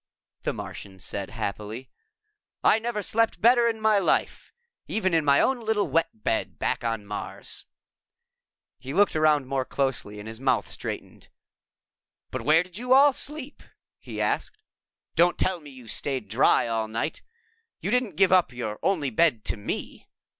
[0.41, 1.87] the Martian said happily.
[2.63, 4.51] "I never slept better in my life,
[4.87, 7.65] even in my own little wet bed back on Mars."
[8.79, 11.27] He looked around more closely and his mouth straightened.
[12.31, 13.61] "But where did you all sleep?"
[13.99, 14.57] he asked.
[15.15, 17.21] "Don't tell me you stayed dry all night!
[17.79, 20.07] You didn't give up your only bed to me?"